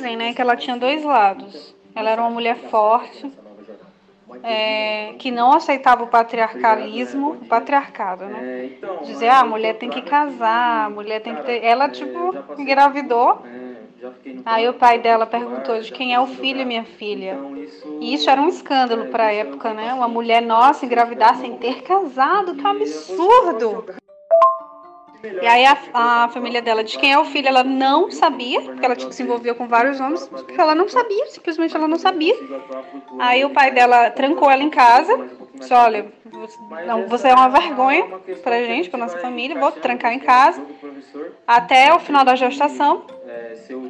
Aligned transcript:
dizem, 0.00 0.16
né, 0.16 0.32
que 0.32 0.40
ela 0.40 0.56
tinha 0.56 0.76
dois 0.76 1.04
lados. 1.04 1.74
Ela 1.94 2.10
era 2.10 2.22
uma 2.22 2.30
mulher 2.30 2.56
forte, 2.70 3.30
é, 4.42 5.14
que 5.18 5.30
não 5.30 5.52
aceitava 5.52 6.04
o 6.04 6.06
patriarcalismo, 6.06 7.32
o 7.32 7.46
patriarcado, 7.46 8.24
né? 8.24 8.70
Dizer, 9.04 9.28
ah, 9.28 9.40
a 9.40 9.44
mulher 9.44 9.74
tem 9.74 9.90
que 9.90 10.02
casar, 10.02 10.86
a 10.86 10.90
mulher 10.90 11.20
tem 11.20 11.34
que 11.34 11.42
ter. 11.42 11.64
Ela, 11.64 11.88
tipo, 11.88 12.34
engravidou. 12.56 13.42
Aí 14.46 14.66
o 14.66 14.72
pai 14.72 14.98
dela 14.98 15.26
perguntou 15.26 15.78
de 15.78 15.92
quem 15.92 16.14
é 16.14 16.20
o 16.20 16.26
filho, 16.26 16.66
minha 16.66 16.84
filha. 16.84 17.38
E 18.00 18.14
isso 18.14 18.30
era 18.30 18.40
um 18.40 18.48
escândalo 18.48 19.06
para 19.06 19.26
a 19.26 19.32
época, 19.32 19.74
né? 19.74 19.92
Uma 19.92 20.08
mulher 20.08 20.40
nossa 20.40 20.86
engravidar 20.86 21.36
sem 21.36 21.58
ter 21.58 21.82
casado, 21.82 22.54
que 22.54 22.66
absurdo! 22.66 23.99
E 25.22 25.46
aí 25.46 25.66
a, 25.66 25.78
a, 25.92 26.28
família 26.28 26.62
dela 26.62 26.82
de 26.82 26.96
quem 26.98 27.12
é 27.12 27.18
o 27.18 27.24
filho, 27.24 27.48
ela 27.48 27.62
não 27.62 28.10
sabia, 28.10 28.60
porque 28.62 28.84
ela 28.84 28.96
tipo, 28.96 29.12
se 29.12 29.22
envolveu 29.22 29.54
com 29.54 29.68
vários 29.68 30.00
homens, 30.00 30.30
ela 30.56 30.74
não 30.74 30.88
sabia, 30.88 31.26
simplesmente 31.26 31.76
ela 31.76 31.86
não 31.86 31.98
sabia. 31.98 32.34
Aí 33.18 33.44
o 33.44 33.50
pai 33.50 33.70
dela 33.70 34.10
trancou 34.10 34.50
ela 34.50 34.62
em 34.62 34.70
casa, 34.70 35.28
disse, 35.54 35.74
olha, 35.74 36.06
você 37.08 37.28
é 37.28 37.34
uma 37.34 37.48
vergonha 37.48 38.06
pra 38.42 38.62
gente, 38.64 38.88
pra 38.88 38.98
nossa 38.98 39.18
família, 39.18 39.58
vou 39.58 39.72
trancar 39.72 40.12
em 40.12 40.20
casa 40.20 40.62
até 41.46 41.92
o 41.92 41.98
final 41.98 42.24
da 42.24 42.34
gestação. 42.34 43.04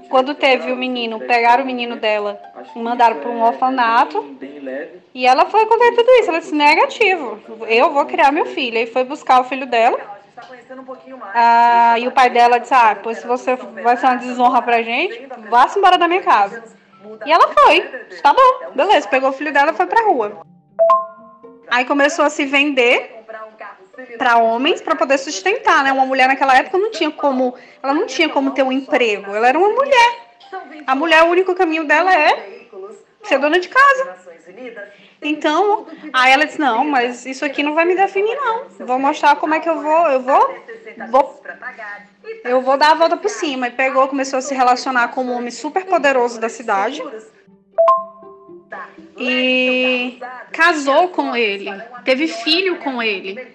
Quando 0.08 0.34
teve 0.34 0.72
o 0.72 0.76
menino, 0.76 1.20
pegaram 1.20 1.62
o 1.62 1.66
menino 1.66 1.96
dela 1.96 2.40
e 2.74 2.78
mandaram 2.78 3.18
para 3.20 3.30
um 3.30 3.42
orfanato. 3.42 4.36
E 5.14 5.26
ela 5.26 5.46
foi 5.46 5.64
contar 5.66 5.90
tudo 5.94 6.10
isso. 6.18 6.30
Ela 6.30 6.40
disse: 6.40 6.54
negativo, 6.54 7.38
eu 7.68 7.90
vou 7.90 8.04
criar 8.06 8.32
meu 8.32 8.46
filho. 8.46 8.78
E 8.78 8.86
foi 8.86 9.04
buscar 9.04 9.40
o 9.40 9.44
filho 9.44 9.66
dela. 9.66 9.98
Ah, 11.34 11.98
e 11.98 12.06
o 12.08 12.12
pai 12.12 12.30
dela 12.30 12.58
disse: 12.58 12.74
Ah, 12.74 12.96
pois 13.02 13.18
se 13.18 13.26
você 13.26 13.56
vai 13.56 13.96
ser 13.96 14.06
uma 14.06 14.16
desonra 14.16 14.62
pra 14.62 14.82
gente, 14.82 15.28
vá-se 15.48 15.78
embora 15.78 15.98
da 15.98 16.08
minha 16.08 16.22
casa. 16.22 16.62
E 17.24 17.32
ela 17.32 17.48
foi. 17.48 17.80
Tá 18.22 18.32
bom, 18.32 18.72
beleza. 18.74 19.08
Pegou 19.08 19.30
o 19.30 19.32
filho 19.32 19.52
dela 19.52 19.72
e 19.72 19.76
foi 19.76 19.86
pra 19.86 20.04
rua. 20.04 20.42
Aí 21.70 21.84
começou 21.84 22.24
a 22.24 22.30
se 22.30 22.44
vender 22.44 23.24
para 24.18 24.38
homens 24.38 24.80
para 24.80 24.96
poder 24.96 25.18
sustentar, 25.18 25.84
né? 25.84 25.92
Uma 25.92 26.06
mulher 26.06 26.26
naquela 26.26 26.56
época 26.56 26.78
não 26.78 26.90
tinha 26.90 27.10
como, 27.10 27.54
ela 27.82 27.94
não 27.94 28.06
tinha 28.06 28.28
como 28.28 28.52
ter 28.52 28.62
um 28.62 28.72
emprego. 28.72 29.34
Ela 29.34 29.48
era 29.48 29.58
uma 29.58 29.68
mulher. 29.68 30.30
A 30.86 30.94
mulher, 30.94 31.22
o 31.24 31.28
único 31.28 31.54
caminho 31.54 31.84
dela 31.84 32.12
é 32.12 32.66
ser 33.22 33.38
dona 33.38 33.60
de 33.60 33.68
casa. 33.68 34.16
Então, 35.22 35.86
aí 36.12 36.32
ela 36.32 36.46
disse: 36.46 36.60
"Não, 36.60 36.84
mas 36.84 37.26
isso 37.26 37.44
aqui 37.44 37.62
não 37.62 37.74
vai 37.74 37.84
me 37.84 37.94
definir 37.94 38.34
não. 38.36 38.86
Vou 38.86 38.98
mostrar 38.98 39.36
como 39.36 39.54
é 39.54 39.60
que 39.60 39.68
eu 39.68 39.80
vou, 39.80 40.06
eu 40.08 40.20
vou 40.20 40.64
vou 41.08 41.42
eu 42.44 42.60
vou 42.62 42.76
dar 42.76 42.92
a 42.92 42.94
volta 42.94 43.16
por 43.16 43.28
cima". 43.28 43.68
E 43.68 43.70
pegou, 43.70 44.08
começou 44.08 44.38
a 44.38 44.42
se 44.42 44.54
relacionar 44.54 45.08
com 45.08 45.24
um 45.24 45.32
homem 45.32 45.50
super 45.50 45.84
poderoso 45.84 46.40
da 46.40 46.48
cidade. 46.48 47.02
E 49.18 50.18
casou 50.52 51.08
com 51.08 51.36
ele, 51.36 51.82
teve 52.04 52.26
filho 52.26 52.78
com 52.78 53.02
ele. 53.02 53.50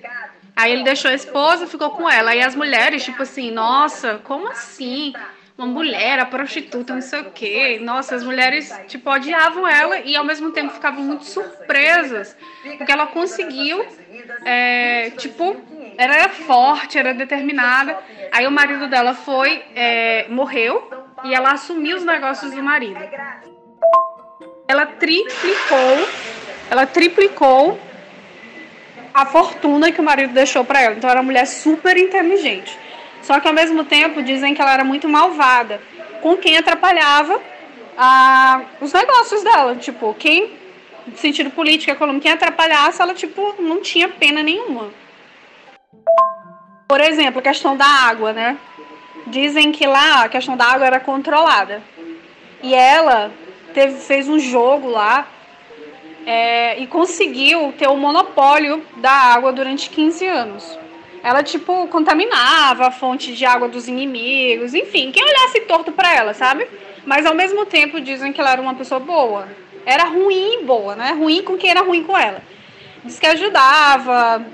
Aí 0.55 0.71
ele 0.71 0.83
deixou 0.83 1.11
a 1.11 1.13
esposa, 1.15 1.67
ficou 1.67 1.89
com 1.89 2.09
ela. 2.09 2.31
Aí 2.31 2.41
as 2.41 2.55
mulheres, 2.55 3.03
tipo 3.03 3.23
assim, 3.23 3.51
nossa, 3.51 4.21
como 4.23 4.47
assim? 4.47 5.13
Uma 5.57 5.67
mulher, 5.67 6.19
a 6.19 6.25
prostituta, 6.25 6.93
não 6.93 7.01
sei 7.01 7.21
o 7.21 7.31
quê. 7.31 7.79
Nossa, 7.81 8.13
as 8.15 8.23
mulheres, 8.23 8.77
tipo, 8.87 9.09
odiavam 9.09 9.65
ela 9.65 9.99
e 9.99 10.13
ao 10.13 10.25
mesmo 10.25 10.51
tempo 10.51 10.73
ficavam 10.73 11.01
muito 11.01 11.23
surpresas. 11.23 12.35
Porque 12.77 12.91
ela 12.91 13.07
conseguiu, 13.07 13.85
é, 14.43 15.11
tipo, 15.11 15.55
era 15.97 16.27
forte, 16.27 16.97
era 16.97 17.13
determinada. 17.13 17.97
Aí 18.33 18.45
o 18.45 18.51
marido 18.51 18.89
dela 18.89 19.13
foi, 19.13 19.63
é, 19.73 20.25
morreu 20.27 20.89
e 21.23 21.33
ela 21.33 21.53
assumiu 21.53 21.95
os 21.95 22.03
negócios 22.03 22.51
do 22.51 22.61
marido. 22.61 22.99
Ela 24.67 24.85
triplicou, 24.85 26.09
ela 26.69 26.85
triplicou 26.85 27.79
a 29.13 29.25
fortuna 29.25 29.89
que 29.89 30.01
o 30.01 30.03
marido 30.03 30.33
deixou 30.33 30.65
para 30.65 30.81
ela. 30.81 30.95
Então 30.95 31.09
era 31.09 31.21
uma 31.21 31.27
mulher 31.27 31.47
super 31.47 31.95
inteligente. 31.95 32.77
Só 33.25 33.39
que 33.39 33.47
ao 33.47 33.53
mesmo 33.55 33.83
tempo 33.83 34.21
dizem 34.21 34.53
que 34.53 34.61
ela 34.61 34.71
era 34.71 34.83
muito 34.83 35.09
malvada 35.09 35.81
com 36.21 36.37
quem 36.37 36.57
atrapalhava 36.57 37.41
a, 37.97 38.61
os 38.79 38.93
negócios 38.93 39.43
dela. 39.43 39.75
Tipo, 39.75 40.13
quem, 40.13 40.51
no 41.07 41.17
sentido 41.17 41.49
político, 41.49 41.91
econômico, 41.91 42.21
quem 42.21 42.31
atrapalhasse, 42.31 43.01
ela 43.01 43.15
tipo, 43.15 43.55
não 43.57 43.81
tinha 43.81 44.07
pena 44.07 44.43
nenhuma. 44.43 44.91
Por 46.87 47.01
exemplo, 47.01 47.39
a 47.39 47.41
questão 47.41 47.75
da 47.75 47.87
água, 47.87 48.31
né? 48.31 48.59
Dizem 49.25 49.71
que 49.71 49.87
lá 49.87 50.25
a 50.25 50.29
questão 50.29 50.55
da 50.55 50.65
água 50.65 50.85
era 50.85 50.99
controlada. 50.99 51.81
E 52.61 52.75
ela 52.75 53.31
teve, 53.73 53.99
fez 54.01 54.29
um 54.29 54.37
jogo 54.37 54.87
lá 54.87 55.27
é, 56.27 56.79
e 56.79 56.85
conseguiu 56.85 57.73
ter 57.75 57.87
o 57.87 57.97
monopólio 57.97 58.85
da 58.97 59.11
água 59.11 59.51
durante 59.51 59.89
15 59.89 60.27
anos. 60.27 60.84
Ela, 61.25 61.41
tipo, 61.41 61.87
contaminava 61.87 62.85
a 62.85 62.91
fonte 62.91 63.33
de 63.33 63.43
água 63.47 63.67
dos 63.67 63.87
inimigos, 63.87 64.75
enfim, 64.75 65.11
quem 65.11 65.23
olhasse 65.23 65.61
torto 65.61 65.91
para 65.91 66.13
ela, 66.13 66.35
sabe? 66.35 66.67
Mas 67.03 67.25
ao 67.25 67.33
mesmo 67.33 67.65
tempo 67.65 67.99
dizem 67.99 68.31
que 68.31 68.39
ela 68.39 68.51
era 68.51 68.61
uma 68.61 68.75
pessoa 68.75 68.99
boa. 68.99 69.47
Era 69.87 70.03
ruim 70.03 70.59
e 70.59 70.63
boa, 70.63 70.95
né? 70.95 71.13
Ruim 71.13 71.41
com 71.41 71.57
quem 71.57 71.71
era 71.71 71.81
ruim 71.81 72.03
com 72.03 72.15
ela. 72.15 72.43
Diz 73.03 73.17
que 73.17 73.25
ajudava 73.25 74.45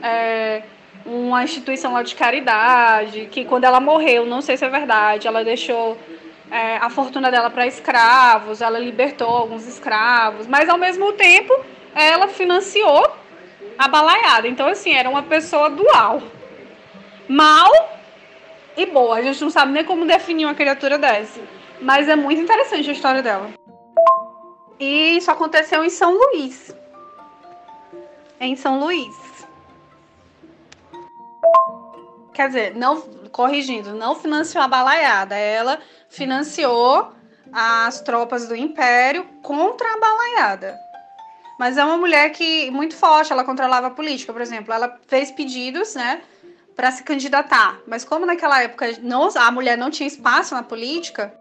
é, 0.00 0.62
uma 1.04 1.42
instituição 1.42 1.92
lá 1.92 2.04
de 2.04 2.14
caridade, 2.14 3.28
que 3.28 3.44
quando 3.44 3.64
ela 3.64 3.80
morreu, 3.80 4.24
não 4.24 4.40
sei 4.40 4.56
se 4.56 4.64
é 4.64 4.68
verdade, 4.68 5.26
ela 5.26 5.42
deixou 5.42 5.98
é, 6.52 6.76
a 6.76 6.88
fortuna 6.88 7.32
dela 7.32 7.50
para 7.50 7.66
escravos, 7.66 8.60
ela 8.60 8.78
libertou 8.78 9.28
alguns 9.28 9.66
escravos, 9.66 10.46
mas 10.46 10.68
ao 10.68 10.78
mesmo 10.78 11.14
tempo 11.14 11.52
ela 11.96 12.28
financiou 12.28 13.10
a 13.78 13.88
balaiada. 13.88 14.48
Então, 14.48 14.66
assim, 14.66 14.92
era 14.92 15.08
uma 15.08 15.22
pessoa 15.22 15.70
dual. 15.70 16.22
Mal 17.28 17.70
e 18.76 18.86
boa. 18.86 19.16
A 19.16 19.22
gente 19.22 19.40
não 19.40 19.50
sabe 19.50 19.72
nem 19.72 19.84
como 19.84 20.06
definir 20.06 20.44
uma 20.44 20.54
criatura 20.54 20.98
dessa. 20.98 21.40
Mas 21.80 22.08
é 22.08 22.16
muito 22.16 22.40
interessante 22.40 22.88
a 22.88 22.92
história 22.92 23.22
dela. 23.22 23.50
E 24.78 25.16
isso 25.16 25.30
aconteceu 25.30 25.84
em 25.84 25.90
São 25.90 26.12
Luís. 26.12 26.74
Em 28.40 28.56
São 28.56 28.80
Luís. 28.80 29.14
Quer 32.32 32.48
dizer, 32.48 32.74
não 32.74 33.00
corrigindo, 33.30 33.94
não 33.94 34.14
financiou 34.14 34.62
a 34.64 34.68
balaiada. 34.68 35.36
Ela 35.36 35.78
financiou 36.08 37.12
as 37.52 38.00
tropas 38.00 38.48
do 38.48 38.56
Império 38.56 39.24
contra 39.42 39.86
a 39.92 40.00
balaiada. 40.00 40.78
Mas 41.58 41.76
é 41.76 41.84
uma 41.84 41.96
mulher 41.96 42.30
que 42.30 42.70
muito 42.70 42.96
forte, 42.96 43.32
ela 43.32 43.44
controlava 43.44 43.88
a 43.88 43.90
política, 43.90 44.32
por 44.32 44.42
exemplo. 44.42 44.72
Ela 44.72 44.98
fez 45.06 45.30
pedidos, 45.30 45.94
né, 45.94 46.22
para 46.74 46.90
se 46.90 47.02
candidatar. 47.02 47.78
Mas 47.86 48.04
como 48.04 48.26
naquela 48.26 48.62
época 48.62 48.86
não, 49.00 49.28
a 49.34 49.50
mulher 49.50 49.76
não 49.76 49.90
tinha 49.90 50.06
espaço 50.06 50.54
na 50.54 50.62
política, 50.62 51.32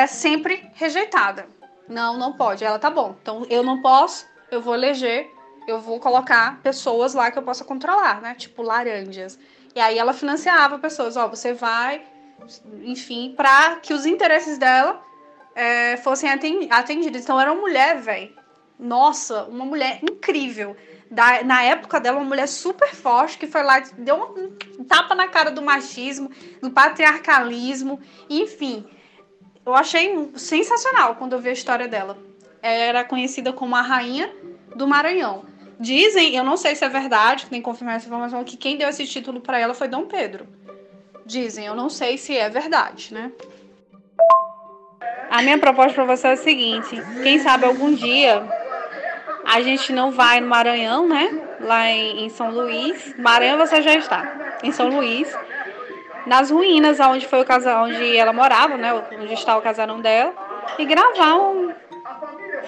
é 0.00 0.06
sempre 0.06 0.68
rejeitada. 0.74 1.46
Não, 1.88 2.18
não 2.18 2.32
pode. 2.32 2.64
Ela 2.64 2.78
tá 2.78 2.90
bom. 2.90 3.16
Então 3.20 3.46
eu 3.48 3.62
não 3.62 3.80
posso, 3.80 4.26
eu 4.50 4.60
vou 4.60 4.74
eleger, 4.74 5.30
eu 5.68 5.80
vou 5.80 6.00
colocar 6.00 6.60
pessoas 6.62 7.14
lá 7.14 7.30
que 7.30 7.38
eu 7.38 7.42
possa 7.42 7.64
controlar, 7.64 8.20
né? 8.20 8.34
Tipo 8.34 8.62
laranjas. 8.62 9.38
E 9.74 9.80
aí 9.80 9.98
ela 9.98 10.12
financiava 10.12 10.78
pessoas, 10.78 11.16
ó, 11.16 11.28
você 11.28 11.52
vai 11.52 12.02
enfim, 12.82 13.34
para 13.36 13.76
que 13.76 13.92
os 13.92 14.06
interesses 14.06 14.58
dela 14.58 15.02
é, 15.54 15.96
fossem 15.98 16.30
atendidos. 16.70 17.22
Então 17.22 17.40
era 17.40 17.52
uma 17.52 17.60
mulher, 17.60 18.00
velho. 18.00 18.34
Nossa, 18.78 19.44
uma 19.44 19.64
mulher 19.64 20.00
incrível. 20.02 20.76
Da, 21.10 21.42
na 21.44 21.62
época 21.62 22.00
dela, 22.00 22.18
uma 22.18 22.26
mulher 22.26 22.48
super 22.48 22.94
forte 22.94 23.38
que 23.38 23.46
foi 23.46 23.62
lá, 23.62 23.80
deu 23.96 24.34
um 24.78 24.84
tapa 24.84 25.14
na 25.14 25.28
cara 25.28 25.50
do 25.50 25.62
machismo, 25.62 26.30
do 26.60 26.70
patriarcalismo, 26.70 28.00
enfim. 28.28 28.84
Eu 29.64 29.74
achei 29.74 30.30
sensacional 30.36 31.14
quando 31.16 31.32
eu 31.32 31.40
vi 31.40 31.48
a 31.48 31.52
história 31.52 31.88
dela. 31.88 32.18
Era 32.60 33.04
conhecida 33.04 33.52
como 33.52 33.76
a 33.76 33.82
rainha 33.82 34.32
do 34.74 34.86
Maranhão. 34.86 35.44
Dizem, 35.78 36.34
eu 36.34 36.42
não 36.42 36.56
sei 36.56 36.74
se 36.74 36.84
é 36.84 36.88
verdade, 36.88 37.46
tem 37.46 37.60
que 37.60 37.64
confirmar 37.64 37.96
essa 37.96 38.06
informação, 38.06 38.42
que 38.44 38.56
quem 38.56 38.76
deu 38.76 38.88
esse 38.88 39.06
título 39.06 39.40
para 39.40 39.58
ela 39.58 39.74
foi 39.74 39.88
Dom 39.88 40.06
Pedro. 40.06 40.46
Dizem, 41.24 41.66
eu 41.66 41.74
não 41.74 41.90
sei 41.90 42.16
se 42.16 42.36
é 42.36 42.48
verdade, 42.48 43.12
né? 43.12 43.32
A 45.30 45.42
minha 45.42 45.58
proposta 45.58 45.92
para 45.92 46.16
você 46.16 46.28
é 46.28 46.32
a 46.32 46.36
seguinte: 46.36 46.96
quem 47.22 47.38
sabe 47.40 47.66
algum 47.66 47.92
dia 47.92 48.46
a 49.46 49.62
gente 49.62 49.92
não 49.92 50.10
vai 50.10 50.40
no 50.40 50.48
Maranhão, 50.48 51.06
né? 51.06 51.56
Lá 51.60 51.88
em, 51.88 52.28
São 52.28 52.50
Luís. 52.50 53.14
Maranhão 53.16 53.56
você 53.58 53.80
já 53.80 53.94
está. 53.94 54.58
Em 54.62 54.72
São 54.72 54.88
Luís. 54.88 55.32
Nas 56.26 56.50
ruínas 56.50 56.98
onde 56.98 57.26
foi 57.26 57.40
o 57.40 57.44
casal 57.44 57.84
onde 57.84 58.16
ela 58.16 58.32
morava, 58.32 58.76
né? 58.76 58.92
Onde 59.12 59.34
está 59.34 59.56
o 59.56 59.62
casarão 59.62 60.00
dela. 60.00 60.34
E 60.78 60.84
gravar 60.84 61.36
um. 61.36 61.72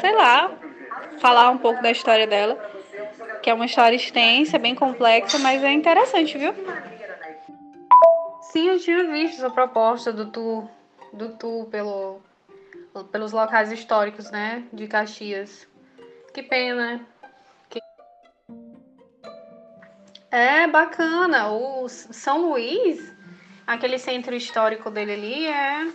Sei 0.01 0.15
lá. 0.15 0.53
Falar 1.21 1.51
um 1.51 1.59
pouco 1.59 1.83
da 1.83 1.91
história 1.91 2.27
dela. 2.27 2.57
Que 3.43 3.51
é 3.51 3.55
uma 3.55 3.67
história 3.67 3.97
extensa, 3.97 4.59
bem 4.59 4.75
complexa, 4.75 5.39
mas 5.41 5.63
é 5.65 5.73
interessante, 5.73 6.39
viu? 6.39 6.55
Sim, 8.53 8.69
eu 8.69 8.79
tinha 8.79 9.05
visto 9.05 9.39
essa 9.39 9.51
proposta 9.51 10.13
do 10.13 10.27
tu 10.27 10.69
do 11.13 11.31
tour 11.31 11.67
pelo, 11.67 12.21
pelos 13.11 13.33
locais 13.33 13.73
históricos, 13.73 14.31
né, 14.31 14.65
de 14.73 14.87
Caxias. 14.87 15.68
Que 16.39 16.43
pena. 16.45 17.05
Que... 17.69 17.81
É 20.31 20.69
bacana. 20.69 21.51
O 21.51 21.89
São 21.89 22.51
Luís, 22.51 23.13
aquele 23.67 23.99
centro 23.99 24.37
histórico 24.37 24.89
dele 24.89 25.15
ali, 25.15 25.47
é, 25.49 25.89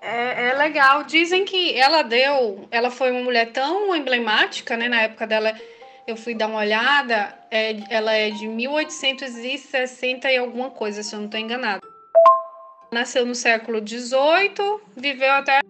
é, 0.00 0.48
é 0.48 0.54
legal. 0.54 1.04
Dizem 1.04 1.44
que 1.44 1.78
ela 1.78 2.02
deu, 2.02 2.66
ela 2.72 2.90
foi 2.90 3.12
uma 3.12 3.22
mulher 3.22 3.52
tão 3.52 3.94
emblemática, 3.94 4.76
né, 4.76 4.88
na 4.88 5.02
época 5.02 5.28
dela 5.28 5.54
eu 6.08 6.16
fui 6.16 6.34
dar 6.34 6.48
uma 6.48 6.58
olhada, 6.58 7.32
é, 7.48 7.76
ela 7.88 8.12
é 8.12 8.30
de 8.30 8.48
1860 8.48 10.28
e 10.28 10.38
alguma 10.38 10.70
coisa, 10.70 11.04
se 11.04 11.14
eu 11.14 11.20
não 11.20 11.26
estou 11.26 11.38
enganada. 11.38 11.86
Nasceu 12.92 13.24
no 13.24 13.34
século 13.34 13.78
XVIII, 13.78 14.80
viveu 14.96 15.30
até 15.30 15.60